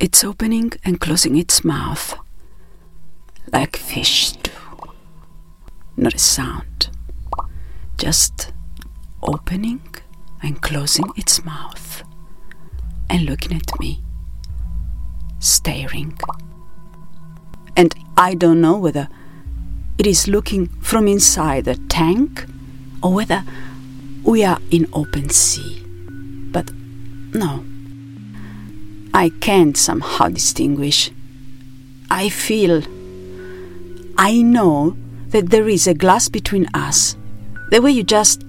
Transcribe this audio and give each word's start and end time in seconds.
It's 0.00 0.24
opening 0.24 0.72
and 0.82 0.98
closing 0.98 1.36
its 1.36 1.62
mouth, 1.62 2.14
like 3.52 3.76
fish 3.76 4.32
do. 4.32 4.50
Not 5.94 6.14
a 6.14 6.18
sound, 6.18 6.88
just 7.98 8.54
opening 9.22 9.82
and 10.42 10.62
closing 10.62 11.04
its 11.18 11.44
mouth 11.44 12.02
and 13.10 13.26
looking 13.26 13.54
at 13.54 13.78
me, 13.78 14.02
staring. 15.38 16.18
And 17.76 17.94
I 18.16 18.34
don't 18.34 18.62
know 18.62 18.78
whether 18.78 19.06
it 19.98 20.06
is 20.06 20.26
looking 20.26 20.68
from 20.80 21.08
inside 21.08 21.66
the 21.66 21.74
tank 21.90 22.46
or 23.02 23.12
whether 23.12 23.44
we 24.24 24.44
are 24.44 24.60
in 24.70 24.88
open 24.94 25.28
sea. 25.28 25.84
But 26.52 26.72
no, 27.34 27.66
I 29.20 29.28
can't 29.28 29.76
somehow 29.76 30.28
distinguish. 30.30 31.10
I 32.10 32.30
feel, 32.30 32.82
I 34.16 34.40
know 34.40 34.96
that 35.28 35.50
there 35.50 35.68
is 35.68 35.86
a 35.86 35.92
glass 35.92 36.30
between 36.30 36.66
us, 36.72 37.18
the 37.70 37.82
way 37.82 37.90
you 37.90 38.02
just, 38.02 38.46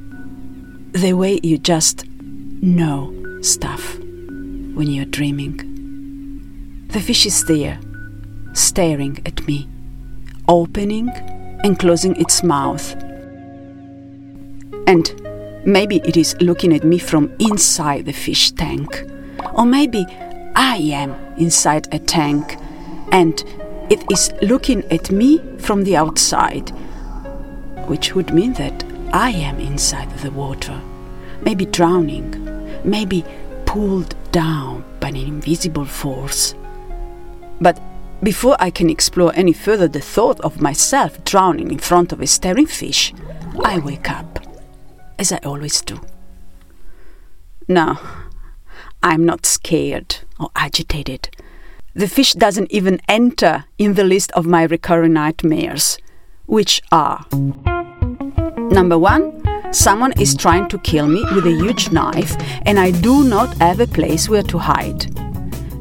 the 0.93 1.11
way 1.11 1.41
you 1.43 1.57
just 1.57 2.05
know 2.07 3.13
stuff 3.41 3.97
when 3.97 4.87
you're 4.87 5.03
dreaming. 5.03 6.87
The 6.87 7.01
fish 7.01 7.25
is 7.25 7.43
there, 7.43 7.77
staring 8.53 9.21
at 9.25 9.45
me, 9.45 9.67
opening 10.47 11.09
and 11.65 11.77
closing 11.77 12.15
its 12.15 12.43
mouth. 12.43 12.93
And 14.87 15.11
maybe 15.65 15.97
it 16.05 16.15
is 16.15 16.33
looking 16.39 16.73
at 16.73 16.85
me 16.85 16.97
from 16.97 17.29
inside 17.39 18.05
the 18.05 18.13
fish 18.13 18.51
tank. 18.51 19.03
Or 19.53 19.65
maybe 19.65 20.05
I 20.55 20.77
am 20.77 21.13
inside 21.37 21.93
a 21.93 21.99
tank 21.99 22.57
and 23.11 23.43
it 23.89 24.03
is 24.11 24.31
looking 24.41 24.83
at 24.91 25.11
me 25.11 25.39
from 25.57 25.83
the 25.83 25.97
outside, 25.97 26.69
which 27.87 28.15
would 28.15 28.33
mean 28.33 28.53
that 28.53 28.83
I 29.13 29.31
am 29.31 29.59
inside 29.59 30.09
the 30.19 30.31
water, 30.31 30.79
maybe 31.41 31.65
drowning, 31.65 32.31
maybe 32.83 33.25
pulled 33.65 34.15
down 34.31 34.83
by 34.99 35.09
an 35.09 35.17
invisible 35.17 35.85
force. 35.85 36.55
But 37.59 37.79
before 38.23 38.55
I 38.59 38.69
can 38.69 38.89
explore 38.89 39.33
any 39.35 39.53
further 39.53 39.87
the 39.87 39.99
thought 39.99 40.39
of 40.41 40.61
myself 40.61 41.23
drowning 41.25 41.71
in 41.71 41.79
front 41.79 42.11
of 42.11 42.21
a 42.21 42.27
staring 42.27 42.67
fish, 42.67 43.13
I 43.63 43.79
wake 43.79 44.09
up, 44.09 44.39
as 45.19 45.31
I 45.31 45.37
always 45.43 45.81
do. 45.81 45.99
No, 47.67 47.97
I'm 49.03 49.25
not 49.25 49.45
scared 49.45 50.17
or 50.41 50.49
agitated. 50.55 51.29
The 51.93 52.07
fish 52.07 52.33
doesn't 52.33 52.71
even 52.71 52.99
enter 53.07 53.65
in 53.77 53.93
the 53.93 54.03
list 54.03 54.31
of 54.31 54.45
my 54.45 54.63
recurring 54.63 55.13
nightmares, 55.13 55.97
which 56.45 56.81
are 56.91 57.25
Number 58.71 58.97
one, 58.97 59.43
someone 59.73 60.13
is 60.13 60.33
trying 60.33 60.69
to 60.69 60.77
kill 60.77 61.05
me 61.05 61.25
with 61.35 61.45
a 61.45 61.51
huge 61.51 61.91
knife 61.91 62.37
and 62.65 62.79
I 62.79 62.91
do 62.91 63.25
not 63.25 63.53
have 63.57 63.81
a 63.81 63.87
place 63.87 64.29
where 64.29 64.43
to 64.43 64.57
hide. 64.57 65.13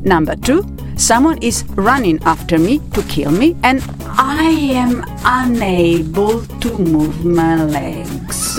Number 0.04 0.34
two, 0.34 0.64
someone 0.96 1.38
is 1.40 1.64
running 1.76 2.20
after 2.24 2.58
me 2.58 2.80
to 2.94 3.02
kill 3.04 3.30
me 3.30 3.56
and 3.62 3.80
I 4.18 4.42
am 4.74 5.04
unable 5.24 6.42
to 6.44 6.78
move 6.78 7.24
my 7.24 7.62
legs. 7.62 8.58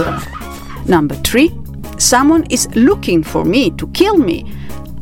Number 0.87 1.15
three, 1.15 1.51
someone 1.97 2.45
is 2.49 2.73
looking 2.73 3.21
for 3.21 3.43
me 3.43 3.71
to 3.71 3.87
kill 3.87 4.15
me. 4.17 4.45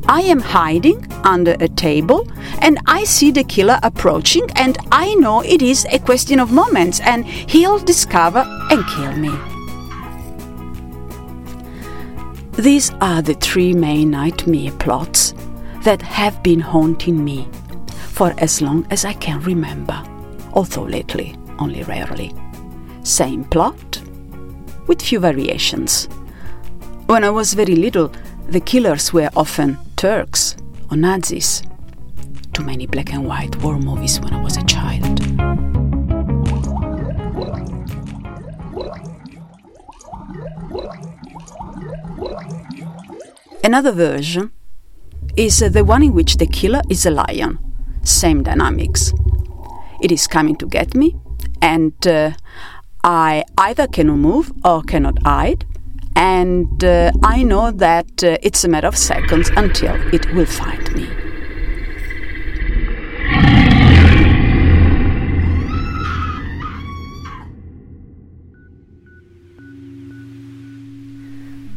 I 0.09 0.21
am 0.21 0.39
hiding 0.39 1.05
under 1.23 1.55
a 1.59 1.67
table 1.67 2.27
and 2.63 2.79
I 2.87 3.03
see 3.03 3.29
the 3.29 3.43
killer 3.43 3.79
approaching, 3.83 4.49
and 4.55 4.75
I 4.91 5.13
know 5.13 5.41
it 5.41 5.61
is 5.61 5.85
a 5.91 5.99
question 5.99 6.39
of 6.39 6.51
moments 6.51 6.99
and 7.01 7.27
he'll 7.27 7.77
discover 7.77 8.43
and 8.71 8.83
kill 8.87 9.15
me. 9.15 9.29
These 12.53 12.91
are 13.01 13.21
the 13.21 13.35
three 13.35 13.71
main 13.71 14.09
nightmare 14.09 14.71
plots 14.79 15.35
that 15.83 16.01
have 16.01 16.41
been 16.41 16.59
haunting 16.59 17.23
me 17.23 17.47
for 18.11 18.33
as 18.39 18.63
long 18.63 18.87
as 18.89 19.05
I 19.05 19.13
can 19.13 19.39
remember, 19.41 20.03
although 20.53 20.85
lately 20.85 21.35
only 21.59 21.83
rarely. 21.83 22.33
Same 23.03 23.43
plot, 23.43 24.01
with 24.87 25.03
few 25.03 25.19
variations. 25.19 26.05
When 27.05 27.23
I 27.23 27.29
was 27.29 27.53
very 27.53 27.75
little, 27.75 28.11
the 28.47 28.59
killers 28.59 29.13
were 29.13 29.29
often 29.35 29.77
Turks 29.99 30.55
or 30.89 30.95
Nazis. 30.95 31.61
Too 32.53 32.63
many 32.63 32.87
black 32.87 33.11
and 33.11 33.25
white 33.25 33.53
war 33.61 33.77
movies 33.77 34.17
when 34.21 34.33
I 34.33 34.41
was 34.41 34.55
a 34.55 34.63
child. 34.63 35.19
Another 43.61 43.91
version 43.91 44.53
is 45.35 45.59
the 45.59 45.83
one 45.83 46.03
in 46.03 46.13
which 46.13 46.37
the 46.37 46.47
killer 46.47 46.79
is 46.89 47.05
a 47.05 47.11
lion. 47.11 47.59
Same 48.03 48.41
dynamics. 48.41 49.11
It 50.01 50.13
is 50.13 50.27
coming 50.27 50.55
to 50.59 50.65
get 50.65 50.95
me, 50.95 51.17
and 51.61 52.07
uh, 52.07 52.31
I 53.03 53.43
either 53.57 53.85
cannot 53.85 54.19
move 54.19 54.53
or 54.63 54.81
cannot 54.81 55.21
hide, 55.23 55.65
and 56.19 56.83
uh, 56.83 57.11
I 57.23 57.43
know 57.43 57.71
that 57.71 58.25
uh, 58.25 58.37
it's 58.43 58.65
a 58.65 58.67
matter 58.67 58.87
of 58.87 58.97
seconds 58.97 59.49
until 59.55 59.95
it 60.13 60.33
will 60.33 60.45
find 60.45 60.93
me. 60.93 61.07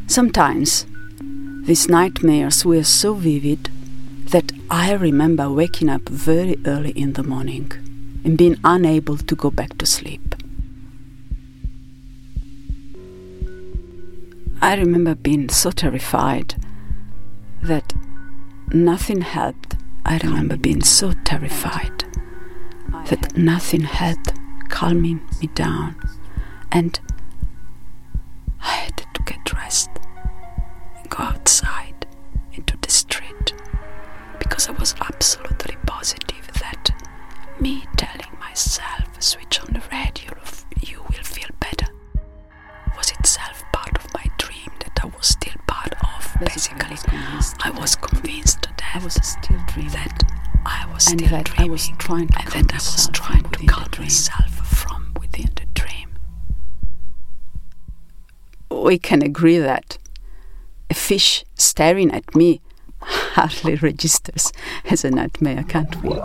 Sometimes 0.08 0.86
these 1.66 1.88
nightmares 1.88 2.64
were 2.64 2.82
so 2.82 3.14
vivid 3.14 3.70
that 4.32 4.50
I 4.68 4.94
remember 4.94 5.48
waking 5.48 5.88
up 5.88 6.08
very 6.08 6.58
early 6.66 6.90
in 6.90 7.12
the 7.12 7.22
morning 7.22 7.70
and 8.24 8.36
being 8.36 8.56
unable 8.64 9.18
to 9.18 9.36
go 9.36 9.52
back 9.52 9.78
to 9.78 9.86
sleep. 9.86 10.31
I 14.62 14.76
remember 14.76 15.16
being 15.16 15.48
so 15.48 15.72
terrified 15.72 16.54
that 17.62 17.92
nothing 18.72 19.22
helped. 19.22 19.74
I 20.06 20.18
remember 20.18 20.56
being 20.56 20.82
so 20.84 21.14
terrified 21.24 22.04
that 23.08 23.36
nothing 23.36 23.80
helped 23.80 24.34
calming 24.68 25.20
me 25.40 25.48
down 25.48 25.96
and 26.70 27.00
basically 46.44 46.96
I 47.60 47.70
was 47.70 47.96
convinced 47.96 48.62
that 48.62 48.82
I 48.94 49.02
was 49.04 49.14
still 49.14 49.60
dreaming 49.68 49.92
that 49.92 50.22
I 50.64 50.86
was 50.92 51.10
And 51.10 51.20
still 51.20 51.30
that 51.30 51.50
I 51.58 51.64
was 51.64 51.88
trying 51.98 52.28
to 52.28 52.38
and 52.40 52.68
that 52.68 52.72
I 52.72 52.76
was 52.76 53.08
myself 53.08 53.12
trying 53.12 53.42
from 53.42 53.50
to 53.52 53.60
within 53.60 53.66
the 53.66 53.72
calm 53.72 53.88
dream. 53.90 54.04
myself 54.04 54.50
from 54.66 55.14
within 55.20 55.50
the 55.56 55.66
dream 55.74 56.12
we 58.70 58.98
can 58.98 59.22
agree 59.22 59.58
that 59.58 59.98
a 60.90 60.94
fish 60.94 61.44
staring 61.54 62.10
at 62.10 62.34
me 62.34 62.60
hardly 63.00 63.74
registers 63.76 64.52
as 64.84 65.04
a 65.04 65.10
nightmare, 65.10 65.64
can't 65.68 66.02
we? 66.02 66.18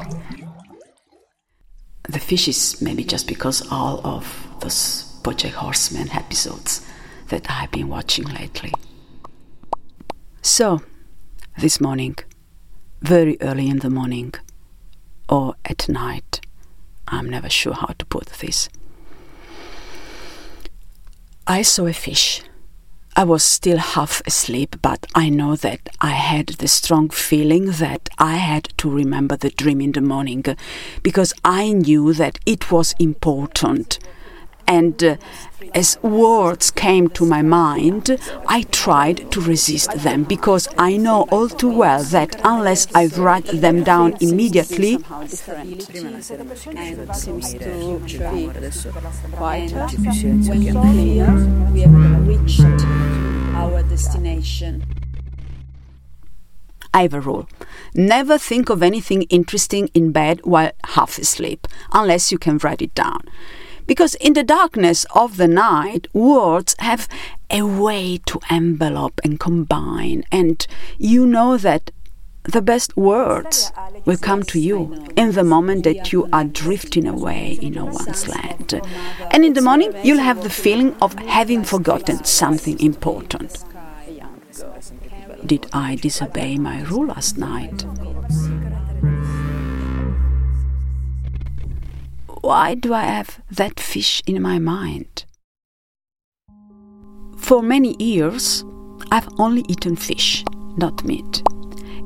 The 2.09 2.19
fish 2.19 2.47
is 2.47 2.81
maybe 2.81 3.03
just 3.03 3.27
because 3.27 3.69
all 3.71 4.05
of 4.05 4.47
those 4.61 5.19
Bojack 5.23 5.51
Horseman 5.51 6.09
episodes 6.11 6.85
that 7.29 7.45
I've 7.49 7.71
been 7.71 7.89
watching 7.89 8.25
lately. 8.25 8.73
So, 10.47 10.81
this 11.57 11.81
morning, 11.81 12.15
very 13.01 13.37
early 13.41 13.67
in 13.67 13.79
the 13.79 13.89
morning, 13.89 14.33
or 15.27 15.55
at 15.65 15.89
night, 15.89 16.39
I'm 17.05 17.29
never 17.29 17.49
sure 17.49 17.73
how 17.73 17.93
to 17.99 18.05
put 18.05 18.27
this. 18.39 18.69
I 21.45 21.63
saw 21.63 21.85
a 21.85 21.91
fish. 21.91 22.43
I 23.13 23.25
was 23.25 23.43
still 23.43 23.77
half 23.77 24.21
asleep, 24.25 24.77
but 24.81 25.05
I 25.13 25.27
know 25.27 25.57
that 25.57 25.89
I 25.99 26.11
had 26.11 26.47
the 26.47 26.69
strong 26.69 27.09
feeling 27.09 27.65
that 27.71 28.07
I 28.17 28.37
had 28.37 28.69
to 28.77 28.89
remember 28.89 29.35
the 29.35 29.49
dream 29.49 29.81
in 29.81 29.91
the 29.91 30.01
morning 30.01 30.45
because 31.03 31.33
I 31.43 31.73
knew 31.73 32.13
that 32.13 32.39
it 32.45 32.71
was 32.71 32.95
important 32.99 33.99
And 34.67 35.01
uh, 35.01 35.17
as 35.73 35.97
words 36.01 36.71
came 36.71 37.07
to 37.09 37.25
my 37.25 37.41
mind, 37.41 38.19
I 38.47 38.63
tried 38.63 39.31
to 39.31 39.41
resist 39.41 39.91
them 39.91 40.23
because 40.23 40.67
I 40.77 40.97
know 40.97 41.27
all 41.31 41.47
too 41.47 41.71
well 41.71 42.03
that 42.03 42.39
unless 42.43 42.87
I 42.93 43.07
write 43.07 43.45
them 43.47 43.83
down 43.83 44.17
immediately, 44.19 44.97
we 44.97 45.03
have 51.81 52.27
reached 52.27 52.85
our 53.55 53.83
destination. 53.83 54.83
I 56.93 57.01
have 57.03 57.13
a 57.13 57.21
rule. 57.21 57.47
Never 57.93 58.37
think 58.37 58.69
of 58.69 58.81
anything 58.81 59.23
interesting 59.23 59.89
in 59.93 60.11
bed 60.11 60.41
while 60.43 60.71
half 60.83 61.17
asleep, 61.17 61.67
unless 61.93 62.31
you 62.31 62.37
can 62.37 62.57
write 62.57 62.81
it 62.81 62.95
down. 62.95 63.21
Because 63.87 64.15
in 64.15 64.33
the 64.33 64.43
darkness 64.43 65.05
of 65.15 65.37
the 65.37 65.47
night, 65.47 66.07
words 66.13 66.75
have 66.79 67.07
a 67.49 67.61
way 67.63 68.19
to 68.25 68.39
envelop 68.51 69.19
and 69.23 69.39
combine, 69.39 70.23
and 70.31 70.67
you 70.97 71.25
know 71.25 71.57
that 71.57 71.91
the 72.43 72.61
best 72.61 72.95
words 72.95 73.71
will 74.05 74.17
come 74.17 74.43
to 74.43 74.59
you 74.59 75.05
in 75.17 75.33
the 75.33 75.43
moment 75.43 75.83
that 75.83 76.13
you 76.13 76.29
are 76.31 76.45
drifting 76.45 77.07
away 77.07 77.57
in 77.61 77.73
no 77.73 77.85
one's 77.85 78.27
land. 78.27 78.81
And 79.31 79.43
in 79.43 79.53
the 79.53 79.61
morning, 79.61 79.93
you'll 80.03 80.19
have 80.19 80.43
the 80.43 80.49
feeling 80.49 80.95
of 81.01 81.13
having 81.19 81.63
forgotten 81.63 82.23
something 82.23 82.79
important. 82.79 83.63
Did 85.45 85.67
I 85.73 85.95
disobey 85.95 86.57
my 86.57 86.81
rule 86.83 87.07
last 87.07 87.37
night? 87.37 87.85
Why 92.47 92.75
do 92.75 92.93
I 92.93 93.01
have 93.01 93.41
that 93.51 93.77
fish 93.77 94.23
in 94.25 94.41
my 94.41 94.57
mind? 94.57 95.25
For 97.35 97.61
many 97.61 98.01
years, 98.01 98.63
I've 99.11 99.27
only 99.37 99.65
eaten 99.67 99.97
fish, 99.97 100.45
not 100.77 101.03
meat. 101.03 101.43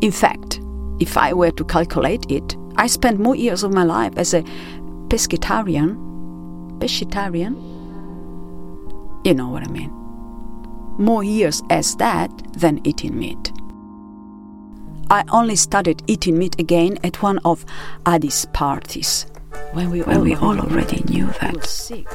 In 0.01 0.11
fact, 0.11 0.59
if 0.99 1.15
I 1.15 1.31
were 1.33 1.51
to 1.51 1.63
calculate 1.65 2.25
it, 2.31 2.57
I 2.75 2.87
spent 2.87 3.19
more 3.19 3.35
years 3.35 3.61
of 3.61 3.71
my 3.71 3.83
life 3.83 4.13
as 4.17 4.33
a 4.33 4.41
pescatarian. 5.09 5.95
Pescatarian? 6.79 7.53
You 9.23 9.35
know 9.35 9.49
what 9.49 9.61
I 9.61 9.71
mean. 9.71 9.91
More 10.97 11.23
years 11.23 11.61
as 11.69 11.95
that 11.97 12.31
than 12.53 12.81
eating 12.83 13.15
meat. 13.15 13.51
I 15.11 15.23
only 15.31 15.55
started 15.55 16.01
eating 16.07 16.39
meat 16.39 16.59
again 16.59 16.97
at 17.03 17.21
one 17.21 17.37
of 17.45 17.63
Adi's 18.07 18.47
parties 18.53 19.27
when 19.73 19.89
we, 19.89 20.01
when 20.01 20.17
all, 20.17 20.23
we 20.23 20.35
all 20.35 20.59
already 20.59 21.03
knew 21.03 21.27
that 21.41 21.67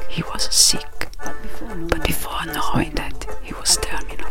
he 0.08 0.22
was 0.22 0.42
sick, 0.54 1.08
but 1.22 2.04
before 2.04 2.44
knowing 2.46 2.90
that 2.94 3.26
he 3.42 3.52
was 3.54 3.76
terminal, 3.78 4.30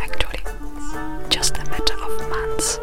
actually, 0.00 0.42
just 1.28 1.56
a 1.58 1.64
matter 1.70 1.94
of 2.02 2.28
months. 2.30 2.78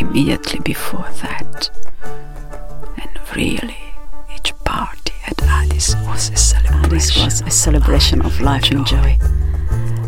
Immediately 0.00 0.60
before 0.60 1.08
that, 1.22 1.70
and 2.96 3.36
really, 3.36 3.76
each 4.34 4.52
party 4.64 5.12
at 5.26 5.42
Adi's 5.42 5.94
was 6.06 6.30
a 6.30 6.36
celebration. 6.36 7.24
Was 7.24 7.40
a 7.42 7.50
celebration 7.50 8.22
of 8.22 8.40
life 8.40 8.70
and 8.70 8.86
joy. 8.86 9.18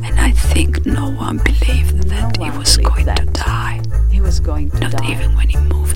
And 0.05 0.19
I 0.19 0.31
think 0.33 0.85
no 0.87 1.11
one 1.11 1.39
believed 1.39 2.09
that 2.09 2.39
no 2.39 2.45
he 2.45 2.59
was 2.59 2.77
going 2.79 3.07
to 3.07 3.25
die. 3.33 3.81
He 4.11 4.21
was 4.21 4.41
going 4.41 4.71
to 4.71 4.81
Not 4.81 4.93
die. 4.93 5.11
even 5.13 5.37
when 5.37 5.49
he 5.49 5.57
moved 5.59 5.92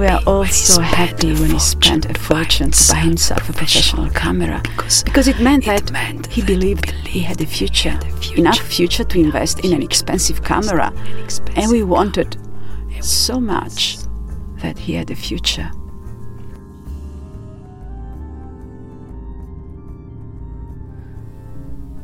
we 0.00 0.06
were 0.06 0.20
all 0.26 0.46
so 0.46 0.80
happy 0.80 1.34
when 1.34 1.50
he 1.50 1.58
spent 1.58 2.06
a 2.06 2.14
fortune 2.18 2.70
to 2.70 2.92
buy 2.94 3.00
himself 3.00 3.50
a 3.50 3.52
professional 3.52 4.08
camera 4.08 4.62
because, 5.04 5.28
it 5.28 5.38
meant 5.40 5.66
that 5.66 6.26
he 6.26 6.40
believed 6.40 6.90
he 7.06 7.20
had 7.20 7.38
a 7.42 7.46
future, 7.46 8.00
enough 8.34 8.60
future 8.60 9.04
to 9.04 9.20
invest 9.20 9.62
in 9.62 9.74
an 9.74 9.82
expensive 9.82 10.42
camera, 10.42 10.90
and 11.54 11.70
we 11.70 11.82
wanted 11.82 12.38
so 13.02 13.38
much 13.38 13.98
that 14.62 14.78
he 14.78 14.94
had 14.94 15.10
a 15.10 15.14
future. 15.14 15.70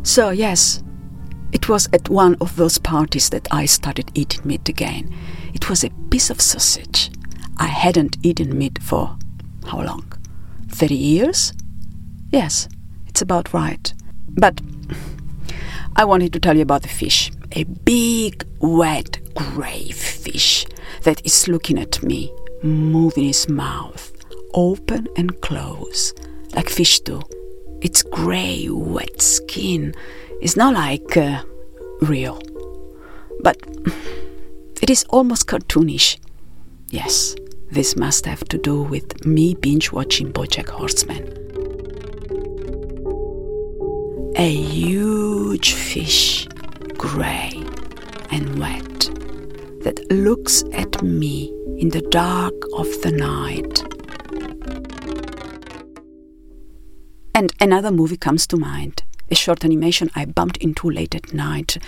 So, 0.02 0.30
yes, 0.30 0.82
it 1.52 1.66
was 1.70 1.88
at 1.94 2.10
one 2.10 2.36
of 2.42 2.56
those 2.56 2.76
parties 2.76 3.30
that 3.30 3.48
I 3.50 3.64
started 3.64 4.10
eating 4.14 4.42
meat 4.44 4.68
again. 4.68 5.14
It 5.54 5.70
was 5.70 5.82
a 5.82 5.88
piece 6.10 6.28
of 6.28 6.42
sausage. 6.42 7.10
I 7.58 7.66
hadn't 7.66 8.18
eaten 8.22 8.56
meat 8.56 8.78
for 8.82 9.16
how 9.66 9.82
long? 9.82 10.12
30 10.70 10.94
years? 10.94 11.52
Yes, 12.30 12.68
it's 13.06 13.22
about 13.22 13.52
right. 13.52 13.92
But 14.28 14.60
I 15.96 16.04
wanted 16.04 16.32
to 16.34 16.40
tell 16.40 16.56
you 16.56 16.62
about 16.62 16.82
the 16.82 16.88
fish. 16.88 17.30
A 17.52 17.64
big, 17.64 18.46
wet, 18.60 19.18
grey 19.34 19.90
fish 19.90 20.66
that 21.04 21.24
is 21.24 21.48
looking 21.48 21.78
at 21.78 22.02
me, 22.02 22.32
moving 22.62 23.24
his 23.24 23.48
mouth, 23.48 24.12
open 24.52 25.08
and 25.16 25.40
close, 25.40 26.12
like 26.54 26.68
fish 26.68 27.00
do. 27.00 27.22
Its 27.80 28.02
grey, 28.02 28.68
wet 28.68 29.22
skin 29.22 29.94
is 30.42 30.56
not 30.56 30.74
like 30.74 31.16
uh, 31.16 31.42
real, 32.02 32.40
but 33.40 33.56
it 34.82 34.90
is 34.90 35.04
almost 35.04 35.46
cartoonish. 35.46 36.18
Yes, 36.90 37.34
this 37.70 37.96
must 37.96 38.26
have 38.26 38.44
to 38.48 38.58
do 38.58 38.82
with 38.82 39.24
me 39.24 39.54
binge 39.54 39.92
watching 39.92 40.32
Bojack 40.32 40.68
Horseman. 40.68 41.24
A 44.36 44.54
huge 44.54 45.72
fish, 45.72 46.46
grey 46.98 47.64
and 48.30 48.58
wet, 48.58 49.10
that 49.82 50.00
looks 50.10 50.62
at 50.72 51.02
me 51.02 51.52
in 51.78 51.88
the 51.88 52.02
dark 52.10 52.54
of 52.74 52.86
the 53.02 53.12
night. 53.12 53.82
And 57.34 57.52
another 57.60 57.90
movie 57.90 58.16
comes 58.16 58.46
to 58.48 58.56
mind 58.56 59.05
a 59.30 59.34
short 59.34 59.64
animation 59.64 60.10
I 60.14 60.24
bumped 60.24 60.56
into 60.58 60.90
late 60.90 61.14
at 61.14 61.32
night 61.32 61.78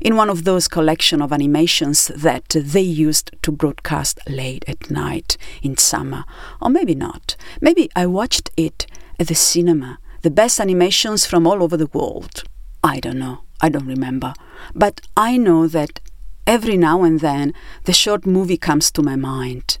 in 0.00 0.16
one 0.16 0.30
of 0.30 0.44
those 0.44 0.68
collection 0.68 1.20
of 1.20 1.32
animations 1.32 2.08
that 2.08 2.48
they 2.48 2.80
used 2.80 3.30
to 3.42 3.52
broadcast 3.52 4.20
late 4.28 4.64
at 4.66 4.90
night 4.90 5.36
in 5.62 5.76
summer. 5.76 6.24
Or 6.60 6.70
maybe 6.70 6.94
not. 6.94 7.36
Maybe 7.60 7.90
I 7.94 8.06
watched 8.06 8.50
it 8.56 8.86
at 9.18 9.28
the 9.28 9.34
cinema, 9.34 9.98
the 10.22 10.30
best 10.30 10.60
animations 10.60 11.26
from 11.26 11.46
all 11.46 11.62
over 11.62 11.76
the 11.76 11.90
world. 11.92 12.44
I 12.82 13.00
don't 13.00 13.18
know. 13.18 13.40
I 13.60 13.68
don't 13.68 13.86
remember. 13.86 14.34
But 14.74 15.00
I 15.16 15.36
know 15.36 15.66
that 15.68 16.00
every 16.46 16.76
now 16.76 17.02
and 17.02 17.20
then 17.20 17.52
the 17.84 17.92
short 17.92 18.26
movie 18.26 18.58
comes 18.58 18.90
to 18.92 19.02
my 19.02 19.16
mind. 19.16 19.78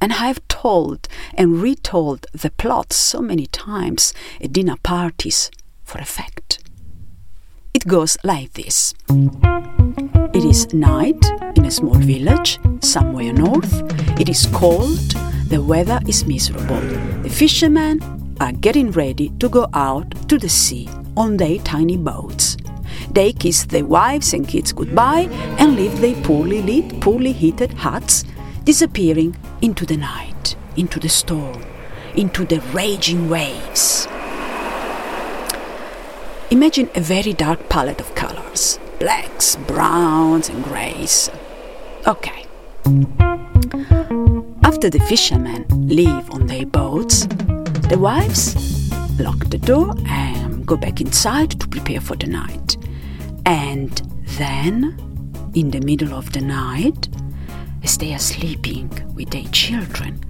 And 0.00 0.12
I 0.12 0.26
have 0.26 0.46
told 0.48 1.08
and 1.34 1.62
retold 1.62 2.26
the 2.32 2.50
plot 2.50 2.92
so 2.92 3.20
many 3.22 3.46
times 3.46 4.12
at 4.42 4.52
dinner 4.52 4.76
parties 4.82 5.50
for 5.86 5.98
effect. 5.98 6.58
It 7.72 7.86
goes 7.86 8.18
like 8.24 8.52
this 8.54 8.94
It 10.34 10.44
is 10.44 10.72
night 10.74 11.22
in 11.56 11.64
a 11.64 11.70
small 11.70 11.94
village 11.94 12.58
somewhere 12.80 13.32
north. 13.32 13.72
It 14.20 14.28
is 14.28 14.46
cold, 14.52 14.98
the 15.48 15.62
weather 15.62 16.00
is 16.06 16.26
miserable. 16.26 16.80
The 17.22 17.30
fishermen 17.30 18.00
are 18.40 18.52
getting 18.52 18.90
ready 18.90 19.30
to 19.40 19.48
go 19.48 19.68
out 19.72 20.28
to 20.28 20.38
the 20.38 20.48
sea 20.48 20.88
on 21.16 21.36
their 21.36 21.58
tiny 21.58 21.96
boats. 21.96 22.56
They 23.10 23.32
kiss 23.32 23.64
their 23.64 23.84
wives 23.84 24.34
and 24.34 24.46
kids 24.46 24.72
goodbye 24.72 25.28
and 25.58 25.76
leave 25.76 26.00
their 26.00 26.20
poorly 26.22 26.62
lit, 26.62 27.00
poorly 27.00 27.32
heated 27.32 27.72
huts, 27.72 28.24
disappearing 28.64 29.36
into 29.62 29.86
the 29.86 29.96
night, 29.96 30.56
into 30.76 30.98
the 30.98 31.08
storm, 31.08 31.62
into 32.14 32.44
the 32.44 32.60
raging 32.72 33.28
waves. 33.30 34.08
Imagine 36.50 36.88
a 36.94 37.00
very 37.00 37.32
dark 37.32 37.68
palette 37.68 38.00
of 38.00 38.14
colors 38.14 38.78
blacks, 39.00 39.56
browns, 39.66 40.48
and 40.48 40.62
grays. 40.62 41.28
Okay. 42.06 42.46
After 44.62 44.88
the 44.88 45.04
fishermen 45.08 45.66
leave 45.88 46.30
on 46.30 46.46
their 46.46 46.64
boats, 46.64 47.26
the 47.90 47.98
wives 47.98 48.54
lock 49.18 49.38
the 49.46 49.58
door 49.58 49.92
and 50.06 50.64
go 50.64 50.76
back 50.76 51.00
inside 51.00 51.50
to 51.58 51.66
prepare 51.66 52.00
for 52.00 52.14
the 52.14 52.28
night. 52.28 52.76
And 53.44 53.90
then, 54.38 54.96
in 55.52 55.72
the 55.72 55.80
middle 55.80 56.14
of 56.14 56.32
the 56.32 56.42
night, 56.42 57.08
as 57.82 57.98
they 57.98 58.14
are 58.14 58.20
sleeping 58.20 58.88
with 59.16 59.30
their 59.30 59.50
children, 59.50 60.20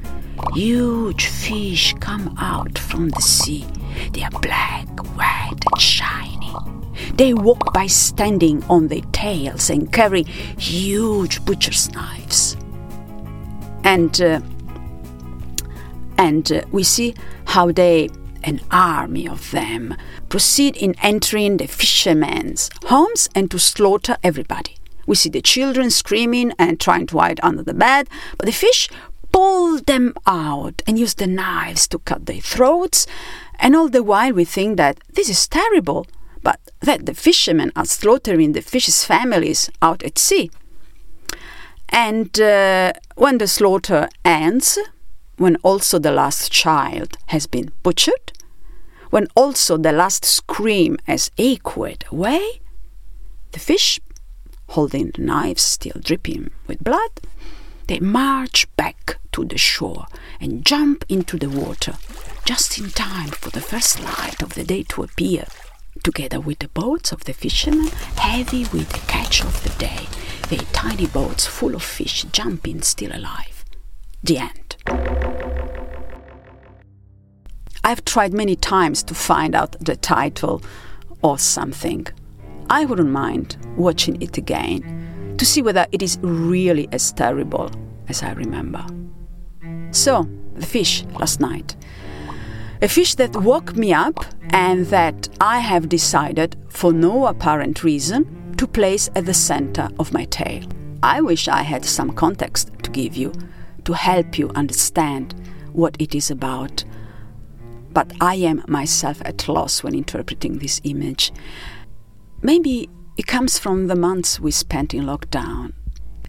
huge 0.54 1.26
fish 1.26 1.94
come 2.00 2.34
out 2.38 2.78
from 2.78 3.10
the 3.10 3.20
sea 3.20 3.66
They 4.12 4.22
are 4.22 4.30
black, 4.30 4.88
white, 5.16 5.64
and 5.72 5.80
shiny. 5.80 6.54
They 7.14 7.34
walk 7.34 7.72
by 7.72 7.86
standing 7.86 8.62
on 8.64 8.88
their 8.88 9.02
tails 9.12 9.70
and 9.70 9.92
carry 9.92 10.22
huge 10.22 11.44
butcher's 11.44 11.90
knives. 11.92 12.56
And 13.84 14.20
uh, 14.20 14.40
and 16.18 16.50
uh, 16.50 16.62
we 16.72 16.82
see 16.82 17.14
how 17.46 17.72
they, 17.72 18.08
an 18.42 18.60
army 18.70 19.28
of 19.28 19.50
them, 19.50 19.94
proceed 20.28 20.76
in 20.76 20.94
entering 21.02 21.58
the 21.58 21.66
fishermen's 21.66 22.70
homes 22.86 23.28
and 23.34 23.50
to 23.50 23.58
slaughter 23.58 24.16
everybody. 24.22 24.76
We 25.06 25.14
see 25.14 25.28
the 25.30 25.42
children 25.42 25.90
screaming 25.90 26.52
and 26.58 26.80
trying 26.80 27.06
to 27.08 27.18
hide 27.18 27.40
under 27.42 27.62
the 27.62 27.74
bed, 27.74 28.08
but 28.38 28.46
the 28.46 28.52
fish 28.52 28.88
pull 29.30 29.78
them 29.78 30.14
out 30.26 30.82
and 30.86 30.98
use 30.98 31.14
the 31.14 31.26
knives 31.26 31.86
to 31.88 31.98
cut 32.00 32.26
their 32.26 32.40
throats. 32.40 33.06
And 33.58 33.74
all 33.74 33.88
the 33.88 34.02
while 34.02 34.32
we 34.32 34.44
think 34.44 34.76
that 34.76 34.98
this 35.12 35.28
is 35.28 35.48
terrible, 35.48 36.06
but 36.42 36.60
that 36.80 37.06
the 37.06 37.14
fishermen 37.14 37.72
are 37.74 37.84
slaughtering 37.84 38.52
the 38.52 38.62
fish's 38.62 39.04
families 39.04 39.70
out 39.82 40.02
at 40.02 40.18
sea. 40.18 40.50
And 41.88 42.38
uh, 42.40 42.92
when 43.14 43.38
the 43.38 43.48
slaughter 43.48 44.08
ends, 44.24 44.78
when 45.36 45.56
also 45.56 45.98
the 45.98 46.12
last 46.12 46.52
child 46.52 47.16
has 47.26 47.46
been 47.46 47.72
butchered, 47.82 48.32
when 49.10 49.28
also 49.34 49.76
the 49.76 49.92
last 49.92 50.24
scream 50.24 50.98
has 51.06 51.30
echoed 51.38 52.04
away, 52.10 52.60
the 53.52 53.60
fish, 53.60 54.00
holding 54.68 55.10
the 55.14 55.22
knives 55.22 55.62
still 55.62 56.00
dripping 56.02 56.50
with 56.66 56.82
blood, 56.82 57.20
they 57.86 58.00
march 58.00 58.66
back 58.76 59.18
to 59.32 59.44
the 59.44 59.58
shore 59.58 60.06
and 60.40 60.64
jump 60.66 61.04
into 61.08 61.38
the 61.38 61.48
water 61.48 61.94
just 62.46 62.78
in 62.78 62.88
time 62.90 63.26
for 63.26 63.50
the 63.50 63.60
first 63.60 64.00
light 64.00 64.40
of 64.40 64.54
the 64.54 64.62
day 64.62 64.84
to 64.84 65.02
appear, 65.02 65.46
together 66.04 66.38
with 66.38 66.60
the 66.60 66.68
boats 66.68 67.10
of 67.10 67.24
the 67.24 67.32
fishermen, 67.32 67.88
heavy 68.16 68.60
with 68.72 68.88
the 68.90 69.04
catch 69.08 69.42
of 69.42 69.64
the 69.64 69.70
day, 69.80 70.06
their 70.48 70.64
tiny 70.72 71.08
boats 71.08 71.44
full 71.44 71.74
of 71.74 71.82
fish 71.82 72.22
jumping 72.30 72.82
still 72.82 73.10
alive. 73.12 73.64
The 74.22 74.38
end. 74.38 74.76
I've 77.82 78.04
tried 78.04 78.32
many 78.32 78.54
times 78.54 79.02
to 79.04 79.14
find 79.14 79.56
out 79.56 79.72
the 79.80 79.96
title 79.96 80.62
or 81.22 81.40
something. 81.40 82.06
I 82.70 82.84
wouldn't 82.84 83.10
mind 83.10 83.56
watching 83.76 84.22
it 84.22 84.38
again 84.38 85.34
to 85.36 85.44
see 85.44 85.62
whether 85.62 85.86
it 85.90 86.00
is 86.00 86.16
really 86.22 86.88
as 86.92 87.10
terrible 87.12 87.72
as 88.08 88.22
I 88.22 88.34
remember. 88.34 88.86
So, 89.90 90.28
the 90.54 90.66
fish 90.66 91.04
last 91.18 91.40
night. 91.40 91.74
A 92.86 92.88
fish 92.88 93.16
that 93.16 93.34
woke 93.34 93.74
me 93.74 93.92
up 93.92 94.24
and 94.50 94.86
that 94.86 95.28
I 95.40 95.58
have 95.58 95.88
decided, 95.88 96.54
for 96.68 96.92
no 96.92 97.26
apparent 97.26 97.82
reason, 97.82 98.54
to 98.58 98.66
place 98.68 99.10
at 99.16 99.26
the 99.26 99.34
center 99.34 99.88
of 99.98 100.12
my 100.12 100.24
tale. 100.26 100.62
I 101.02 101.20
wish 101.20 101.48
I 101.48 101.62
had 101.62 101.84
some 101.84 102.12
context 102.12 102.70
to 102.84 102.92
give 102.92 103.16
you 103.16 103.32
to 103.86 103.92
help 103.92 104.38
you 104.38 104.50
understand 104.50 105.34
what 105.72 105.96
it 105.98 106.14
is 106.14 106.30
about. 106.30 106.84
But 107.90 108.12
I 108.20 108.36
am 108.36 108.62
myself 108.68 109.20
at 109.24 109.48
loss 109.48 109.82
when 109.82 109.96
interpreting 109.96 110.58
this 110.58 110.80
image. 110.84 111.32
Maybe 112.40 112.88
it 113.16 113.26
comes 113.26 113.58
from 113.58 113.88
the 113.88 113.96
months 113.96 114.38
we 114.38 114.52
spent 114.52 114.94
in 114.94 115.06
lockdown, 115.06 115.72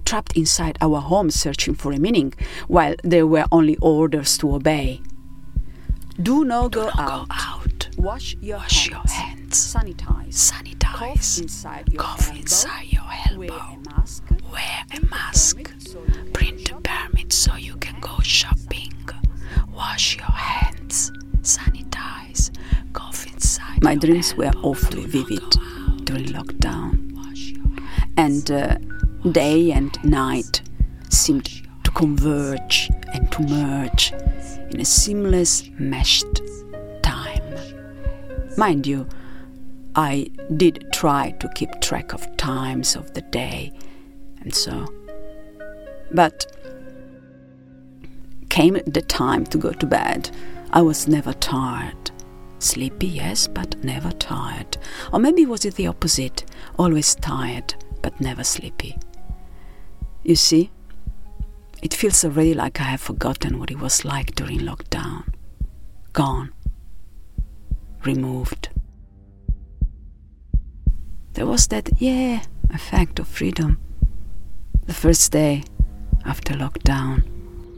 trapped 0.05 0.35
inside 0.35 0.79
our 0.81 1.01
homes 1.01 1.35
searching 1.35 1.75
for 1.75 1.91
a 1.91 1.99
meaning, 1.99 2.33
while 2.67 2.95
there 3.03 3.27
were 3.27 3.45
only 3.51 3.77
orders 3.79 4.39
to 4.39 4.55
obey. 4.55 5.03
Do 6.21 6.43
not, 6.45 6.71
Do 6.71 6.79
go, 6.79 6.85
not 6.85 6.99
out. 6.99 7.29
go 7.29 7.35
out. 7.35 7.89
Wash 7.97 8.35
your 8.41 8.57
Wash 8.57 8.89
hands. 8.89 9.07
your 9.07 9.13
hands. 9.15 9.73
Sanitize. 9.73 10.51
Sanitize. 10.51 10.79
Cough 10.79 11.37
inside 11.39 11.89
your 11.91 12.01
Cough 12.01 12.27
elbow. 12.27 12.39
inside 12.39 12.85
your 12.89 13.03
Wear 13.37 13.49
elbow. 13.49 13.55
a 13.55 13.89
mask. 13.89 14.23
Wear 14.51 14.83
a 14.93 15.05
mask. 15.05 15.71
Print 16.33 16.71
a 16.71 16.75
permit 16.81 17.33
so 17.33 17.55
you 17.55 17.75
can 17.77 17.99
go 18.01 18.19
shopping. 18.21 18.93
Wash 19.73 20.17
your 20.17 20.25
hands. 20.25 21.11
Sanitize. 21.41 22.51
Cough 22.93 23.25
inside 23.27 23.83
My 23.83 23.91
your 23.91 23.99
dreams 24.01 24.35
were 24.35 24.51
awfully 24.63 25.03
Do 25.05 25.07
vivid 25.23 25.49
during 26.05 26.25
lockdown. 26.27 27.13
Wash 27.15 27.51
your 27.51 27.67
hands. 27.89 28.09
and 28.17 28.51
uh, 28.51 28.77
day 29.31 29.71
and 29.71 29.97
night 30.03 30.61
seemed 31.09 31.45
to 31.83 31.91
converge 31.91 32.89
and 33.13 33.31
to 33.31 33.41
merge 33.43 34.13
in 34.69 34.81
a 34.81 34.85
seamless, 34.85 35.69
meshed 35.77 36.41
time. 37.01 37.43
Mind 38.57 38.85
you, 38.87 39.07
I 39.95 40.29
did 40.55 40.85
try 40.93 41.31
to 41.39 41.49
keep 41.55 41.81
track 41.81 42.13
of 42.13 42.37
times 42.37 42.95
of 42.95 43.13
the 43.13 43.21
day 43.21 43.71
and 44.41 44.53
so. 44.53 44.87
But 46.11 46.45
came 48.49 48.79
the 48.87 49.01
time 49.01 49.45
to 49.47 49.57
go 49.57 49.71
to 49.71 49.85
bed. 49.85 50.29
I 50.71 50.81
was 50.81 51.07
never 51.07 51.33
tired. 51.33 52.11
Sleepy, 52.59 53.07
yes, 53.07 53.47
but 53.47 53.83
never 53.83 54.11
tired. 54.11 54.77
Or 55.13 55.19
maybe 55.19 55.45
was 55.45 55.65
it 55.65 55.75
the 55.75 55.87
opposite? 55.87 56.43
Always 56.79 57.13
tired, 57.15 57.75
but 58.01 58.19
never 58.19 58.43
sleepy. 58.43 58.97
You 60.23 60.35
see, 60.35 60.71
it 61.81 61.93
feels 61.93 62.23
already 62.23 62.53
like 62.53 62.79
I 62.79 62.85
have 62.85 63.01
forgotten 63.01 63.59
what 63.59 63.71
it 63.71 63.79
was 63.79 64.03
like 64.03 64.35
during 64.35 64.59
lockdown. 64.59 65.23
Gone. 66.13 66.51
Removed. 68.03 68.69
There 71.33 71.45
was 71.45 71.67
that, 71.67 71.89
yeah, 71.99 72.41
effect 72.71 73.19
of 73.19 73.27
freedom. 73.27 73.77
The 74.85 74.93
first 74.93 75.31
day 75.31 75.63
after 76.25 76.55
lockdown. 76.55 77.23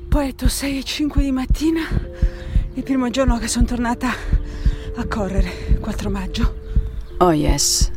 Poi 0.10 0.34
è 0.34 0.48
6 0.48 0.78
e 0.78 0.84
5 0.84 1.22
di 1.22 1.32
mattina, 1.32 1.82
il 2.74 2.84
primo 2.84 3.10
giorno 3.10 3.38
che 3.38 3.48
sono 3.48 3.66
tornata 3.66 4.10
a 4.96 5.08
correre, 5.08 5.78
4 5.80 6.10
maggio. 6.10 6.56
Oh, 7.20 7.32
yes. 7.32 7.92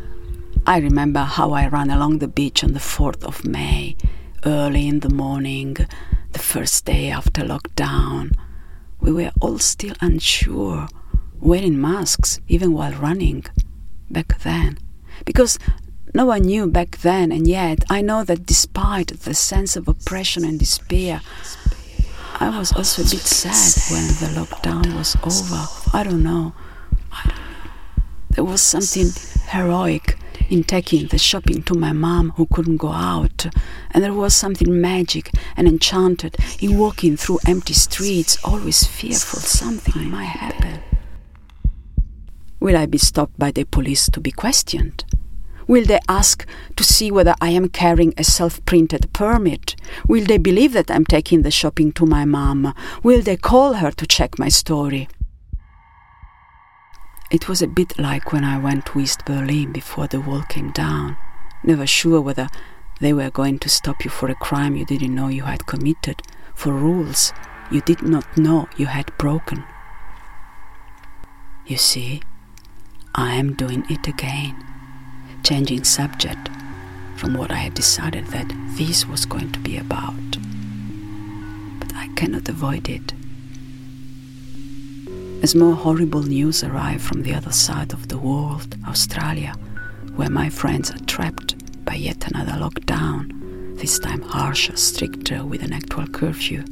I 0.66 0.78
remember 0.78 1.22
how 1.22 1.52
I 1.52 1.68
ran 1.68 1.90
along 1.90 2.18
the 2.18 2.28
beach 2.28 2.62
on 2.62 2.72
the 2.72 2.80
4th 2.80 3.24
of 3.24 3.44
May, 3.44 3.96
early 4.44 4.88
in 4.88 5.00
the 5.00 5.10
morning, 5.10 5.76
the 6.32 6.38
first 6.38 6.84
day 6.84 7.10
after 7.10 7.42
lockdown. 7.42 8.34
We 9.00 9.12
were 9.12 9.32
all 9.40 9.58
still 9.58 9.94
unsure, 10.00 10.88
wearing 11.40 11.80
masks 11.80 12.40
even 12.48 12.72
while 12.72 12.92
running, 12.92 13.44
back 14.10 14.40
then. 14.42 14.78
Because 15.24 15.58
no 16.14 16.26
one 16.26 16.42
knew 16.42 16.66
back 16.66 16.98
then, 16.98 17.32
and 17.32 17.46
yet 17.46 17.84
I 17.88 18.00
know 18.00 18.24
that 18.24 18.46
despite 18.46 19.20
the 19.20 19.34
sense 19.34 19.76
of 19.76 19.88
oppression 19.88 20.44
and 20.44 20.58
despair, 20.58 21.20
I 22.40 22.56
was 22.58 22.72
also 22.72 23.02
a 23.02 23.04
bit 23.04 23.20
sad 23.20 23.92
when 23.92 24.06
the 24.20 24.40
lockdown 24.40 24.96
was 24.96 25.16
over. 25.22 25.66
I 25.96 26.02
don't 26.02 26.22
know. 26.22 26.54
There 28.30 28.44
was 28.44 28.62
something 28.62 29.08
heroic 29.48 30.18
in 30.52 30.62
taking 30.62 31.06
the 31.06 31.16
shopping 31.16 31.62
to 31.62 31.72
my 31.72 31.94
mom 31.94 32.28
who 32.36 32.44
couldn't 32.44 32.76
go 32.76 32.92
out, 32.92 33.46
and 33.90 34.04
there 34.04 34.12
was 34.12 34.34
something 34.34 34.82
magic 34.82 35.30
and 35.56 35.66
enchanted 35.66 36.36
in 36.60 36.76
walking 36.76 37.16
through 37.16 37.38
empty 37.46 37.72
streets, 37.72 38.36
always 38.44 38.84
fearful 38.84 39.40
something 39.40 40.10
might 40.10 40.26
happen. 40.26 40.78
Will 42.60 42.76
I 42.76 42.84
be 42.84 42.98
stopped 42.98 43.38
by 43.38 43.50
the 43.50 43.64
police 43.64 44.10
to 44.10 44.20
be 44.20 44.30
questioned? 44.30 45.06
Will 45.66 45.86
they 45.86 46.00
ask 46.06 46.46
to 46.76 46.84
see 46.84 47.10
whether 47.10 47.34
I 47.40 47.48
am 47.48 47.70
carrying 47.70 48.12
a 48.18 48.24
self 48.24 48.62
printed 48.66 49.10
permit? 49.14 49.74
Will 50.06 50.26
they 50.26 50.36
believe 50.36 50.74
that 50.74 50.90
I'm 50.90 51.06
taking 51.06 51.42
the 51.42 51.50
shopping 51.50 51.92
to 51.92 52.04
my 52.04 52.26
mom? 52.26 52.74
Will 53.02 53.22
they 53.22 53.38
call 53.38 53.74
her 53.74 53.90
to 53.92 54.06
check 54.06 54.38
my 54.38 54.50
story? 54.50 55.08
It 57.32 57.48
was 57.48 57.62
a 57.62 57.66
bit 57.66 57.98
like 57.98 58.30
when 58.30 58.44
I 58.44 58.58
went 58.58 58.84
to 58.86 59.00
East 59.00 59.24
Berlin 59.24 59.72
before 59.72 60.06
the 60.06 60.20
wall 60.20 60.42
came 60.42 60.70
down, 60.70 61.16
never 61.64 61.86
sure 61.86 62.20
whether 62.20 62.48
they 63.00 63.14
were 63.14 63.30
going 63.30 63.58
to 63.60 63.70
stop 63.70 64.04
you 64.04 64.10
for 64.10 64.28
a 64.28 64.34
crime 64.34 64.76
you 64.76 64.84
didn't 64.84 65.14
know 65.14 65.28
you 65.28 65.44
had 65.44 65.64
committed, 65.64 66.20
for 66.54 66.74
rules 66.74 67.32
you 67.70 67.80
did 67.80 68.02
not 68.02 68.36
know 68.36 68.68
you 68.76 68.84
had 68.84 69.16
broken. 69.16 69.64
You 71.64 71.78
see, 71.78 72.20
I 73.14 73.32
am 73.36 73.54
doing 73.54 73.86
it 73.88 74.06
again, 74.06 74.62
changing 75.42 75.84
subject 75.84 76.50
from 77.16 77.32
what 77.32 77.50
I 77.50 77.56
had 77.64 77.72
decided 77.72 78.26
that 78.26 78.52
this 78.76 79.06
was 79.06 79.24
going 79.24 79.52
to 79.52 79.58
be 79.58 79.78
about. 79.78 80.32
But 81.80 81.94
I 81.94 82.08
cannot 82.14 82.50
avoid 82.50 82.90
it. 82.90 83.14
As 85.42 85.56
more 85.56 85.74
horrible 85.74 86.22
news 86.22 86.62
arrive 86.62 87.02
from 87.02 87.22
the 87.22 87.34
other 87.34 87.50
side 87.50 87.92
of 87.92 88.06
the 88.06 88.16
world, 88.16 88.76
Australia, 88.86 89.54
where 90.14 90.30
my 90.30 90.48
friends 90.48 90.92
are 90.92 91.04
trapped 91.06 91.84
by 91.84 91.94
yet 91.94 92.28
another 92.28 92.52
lockdown, 92.52 93.76
this 93.76 93.98
time 93.98 94.22
harsher, 94.22 94.76
stricter, 94.76 95.44
with 95.44 95.64
an 95.64 95.72
actual 95.72 96.06
curfew. 96.06 96.62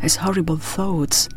As 0.00 0.16
horrible 0.16 0.56
thoughts 0.56 1.28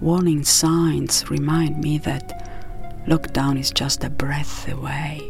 warning 0.00 0.44
signs 0.44 1.28
remind 1.28 1.82
me 1.82 1.98
that 1.98 3.04
lockdown 3.08 3.58
is 3.58 3.72
just 3.72 4.04
a 4.04 4.10
breath 4.10 4.68
away, 4.68 5.28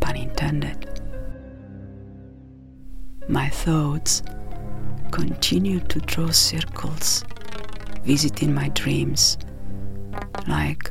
pun 0.00 0.16
intended. 0.16 0.88
My 3.28 3.50
thoughts 3.50 4.22
continue 5.10 5.80
to 5.80 6.00
draw 6.00 6.30
circles, 6.30 7.22
visiting 8.04 8.54
my 8.54 8.68
dreams 8.70 9.38
like 10.46 10.90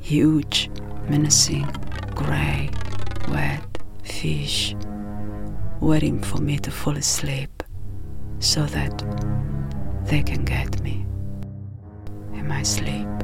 huge, 0.00 0.70
menacing, 1.08 1.66
grey, 2.14 2.70
wet 3.28 3.62
fish 4.02 4.74
waiting 5.80 6.20
for 6.22 6.38
me 6.38 6.58
to 6.58 6.70
fall 6.70 6.96
asleep 6.96 7.62
so 8.40 8.64
that 8.66 9.04
they 10.04 10.22
can 10.22 10.44
get 10.44 10.80
me 10.82 11.04
in 12.32 12.48
my 12.48 12.62
sleep. 12.62 13.17